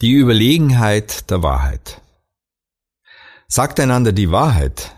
Die 0.00 0.12
Überlegenheit 0.12 1.28
der 1.28 1.42
Wahrheit. 1.42 2.00
Sagt 3.48 3.80
einander 3.80 4.12
die 4.12 4.30
Wahrheit, 4.30 4.94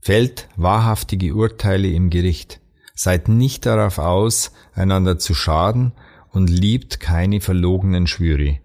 fällt 0.00 0.48
wahrhaftige 0.56 1.32
Urteile 1.36 1.86
im 1.86 2.10
Gericht, 2.10 2.60
seid 2.92 3.28
nicht 3.28 3.66
darauf 3.66 3.98
aus, 3.98 4.50
einander 4.74 5.20
zu 5.20 5.34
schaden 5.34 5.92
und 6.30 6.50
liebt 6.50 6.98
keine 6.98 7.40
verlogenen 7.40 8.08
Schwüre, 8.08 8.58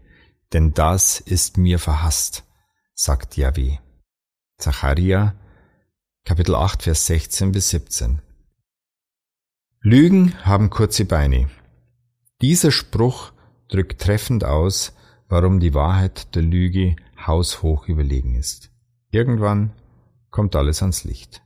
denn 0.51 0.73
das 0.73 1.19
ist 1.19 1.59
mir 1.59 1.77
verhasst, 1.77 2.43
sagt 2.95 3.37
Yahweh. 3.37 3.77
Zacharia, 4.57 5.35
Kapitel 6.25 6.55
8, 6.55 6.81
Vers 6.81 7.05
16 7.05 7.51
bis 7.51 7.69
17. 7.69 8.19
Lügen 9.81 10.33
haben 10.43 10.71
kurze 10.71 11.05
Beine. 11.05 11.51
Dieser 12.41 12.71
Spruch 12.71 13.31
drückt 13.67 14.01
treffend 14.01 14.43
aus, 14.43 14.96
warum 15.29 15.59
die 15.59 15.73
Wahrheit 15.73 16.35
der 16.35 16.41
Lüge 16.41 16.95
haushoch 17.25 17.87
überlegen 17.87 18.35
ist. 18.35 18.71
Irgendwann 19.11 19.71
kommt 20.29 20.55
alles 20.55 20.81
ans 20.81 21.03
Licht. 21.03 21.41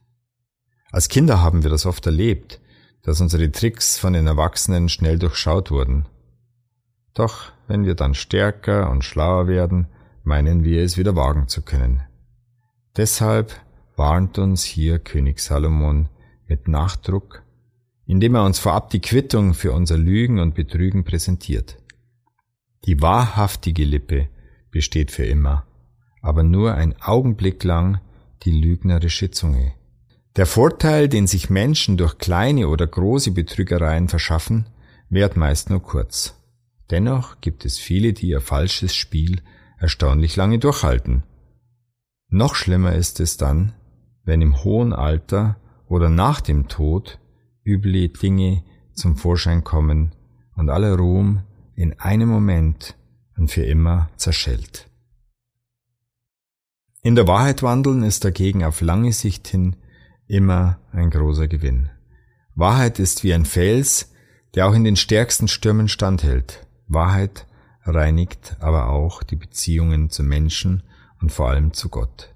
Als 0.91 1.07
Kinder 1.09 1.41
haben 1.41 1.63
wir 1.63 1.69
das 1.69 1.85
oft 1.85 2.05
erlebt, 2.05 2.59
dass 3.03 3.21
unsere 3.21 3.51
Tricks 3.51 3.97
von 3.97 4.13
den 4.13 4.27
Erwachsenen 4.27 4.89
schnell 4.89 5.17
durchschaut 5.17 5.71
wurden. 5.71 6.05
Doch 7.13 7.51
wenn 7.67 7.85
wir 7.85 7.95
dann 7.95 8.13
stärker 8.13 8.89
und 8.89 9.03
schlauer 9.03 9.47
werden, 9.47 9.87
meinen 10.23 10.63
wir 10.63 10.83
es 10.83 10.97
wieder 10.97 11.15
wagen 11.15 11.47
zu 11.47 11.61
können. 11.61 12.01
Deshalb 12.97 13.55
warnt 13.95 14.37
uns 14.37 14.63
hier 14.63 14.99
König 14.99 15.39
Salomon 15.39 16.09
mit 16.47 16.67
Nachdruck, 16.67 17.43
indem 18.05 18.35
er 18.35 18.45
uns 18.45 18.59
vorab 18.59 18.89
die 18.89 18.99
Quittung 18.99 19.53
für 19.53 19.71
unser 19.71 19.97
Lügen 19.97 20.39
und 20.39 20.53
Betrügen 20.53 21.03
präsentiert. 21.03 21.77
Die 22.85 23.01
wahrhaftige 23.01 23.83
Lippe 23.83 24.27
besteht 24.71 25.11
für 25.11 25.25
immer, 25.25 25.65
aber 26.21 26.43
nur 26.43 26.73
ein 26.73 26.99
Augenblick 27.01 27.63
lang 27.63 27.99
die 28.43 28.51
lügnerische 28.51 29.29
Zunge. 29.29 29.73
Der 30.35 30.45
Vorteil, 30.45 31.09
den 31.09 31.27
sich 31.27 31.49
Menschen 31.49 31.97
durch 31.97 32.17
kleine 32.17 32.69
oder 32.69 32.87
große 32.87 33.31
Betrügereien 33.31 34.07
verschaffen, 34.07 34.67
währt 35.09 35.35
meist 35.35 35.69
nur 35.69 35.81
kurz. 35.81 36.35
Dennoch 36.89 37.39
gibt 37.41 37.65
es 37.65 37.77
viele, 37.77 38.13
die 38.13 38.29
ihr 38.29 38.41
falsches 38.41 38.95
Spiel 38.95 39.41
erstaunlich 39.77 40.35
lange 40.35 40.57
durchhalten. 40.57 41.23
Noch 42.29 42.55
schlimmer 42.55 42.95
ist 42.95 43.19
es 43.19 43.37
dann, 43.37 43.73
wenn 44.23 44.41
im 44.41 44.63
hohen 44.63 44.93
Alter 44.93 45.57
oder 45.87 46.09
nach 46.09 46.41
dem 46.41 46.67
Tod 46.67 47.19
üble 47.65 48.09
Dinge 48.09 48.63
zum 48.93 49.17
Vorschein 49.17 49.63
kommen 49.63 50.13
und 50.55 50.69
aller 50.69 50.95
Ruhm 50.95 51.43
in 51.81 51.99
einem 51.99 52.29
Moment 52.29 52.95
und 53.35 53.49
für 53.49 53.63
immer 53.63 54.09
zerschellt. 54.15 54.87
In 57.01 57.15
der 57.15 57.27
Wahrheit 57.27 57.63
wandeln 57.63 58.03
ist 58.03 58.23
dagegen 58.23 58.63
auf 58.63 58.81
lange 58.81 59.11
Sicht 59.11 59.47
hin 59.47 59.75
immer 60.27 60.77
ein 60.91 61.09
großer 61.09 61.47
Gewinn. 61.47 61.89
Wahrheit 62.53 62.99
ist 62.99 63.23
wie 63.23 63.33
ein 63.33 63.45
Fels, 63.45 64.11
der 64.53 64.67
auch 64.67 64.75
in 64.75 64.83
den 64.83 64.95
stärksten 64.95 65.47
Stürmen 65.47 65.87
standhält. 65.87 66.67
Wahrheit 66.87 67.47
reinigt 67.83 68.57
aber 68.59 68.89
auch 68.89 69.23
die 69.23 69.35
Beziehungen 69.35 70.11
zu 70.11 70.21
Menschen 70.21 70.83
und 71.19 71.31
vor 71.31 71.49
allem 71.49 71.73
zu 71.73 71.89
Gott. 71.89 72.35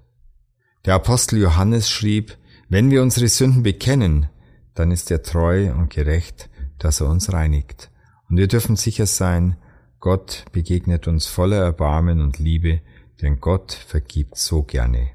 Der 0.86 0.94
Apostel 0.94 1.38
Johannes 1.38 1.88
schrieb, 1.88 2.36
wenn 2.68 2.90
wir 2.90 3.00
unsere 3.00 3.28
Sünden 3.28 3.62
bekennen, 3.62 4.28
dann 4.74 4.90
ist 4.90 5.08
er 5.12 5.22
treu 5.22 5.72
und 5.72 5.90
gerecht, 5.90 6.50
dass 6.78 7.00
er 7.00 7.08
uns 7.08 7.32
reinigt 7.32 7.90
und 8.28 8.36
wir 8.36 8.48
dürfen 8.48 8.76
sicher 8.76 9.06
sein, 9.06 9.56
Gott 10.00 10.44
begegnet 10.52 11.08
uns 11.08 11.26
voller 11.26 11.58
Erbarmen 11.58 12.20
und 12.20 12.38
Liebe, 12.38 12.80
denn 13.22 13.40
Gott 13.40 13.72
vergibt 13.72 14.36
so 14.36 14.62
gerne. 14.62 15.10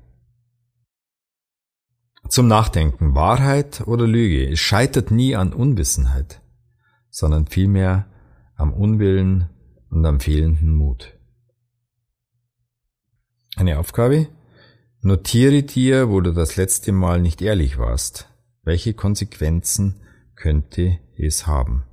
Zum 2.29 2.47
Nachdenken, 2.47 3.13
Wahrheit 3.15 3.81
oder 3.87 4.07
Lüge, 4.07 4.49
es 4.49 4.59
scheitert 4.59 5.11
nie 5.11 5.35
an 5.35 5.53
Unwissenheit, 5.53 6.41
sondern 7.09 7.47
vielmehr 7.47 8.07
am 8.55 8.73
Unwillen 8.73 9.49
und 9.89 10.05
am 10.05 10.19
fehlenden 10.19 10.73
Mut. 10.75 11.17
Eine 13.55 13.79
Aufgabe? 13.79 14.27
Notiere 15.01 15.63
dir, 15.63 16.09
wo 16.09 16.21
du 16.21 16.31
das 16.31 16.55
letzte 16.55 16.91
Mal 16.91 17.21
nicht 17.21 17.41
ehrlich 17.41 17.77
warst. 17.77 18.29
Welche 18.63 18.93
Konsequenzen 18.93 20.01
könnte 20.35 20.99
es 21.17 21.47
haben? 21.47 21.83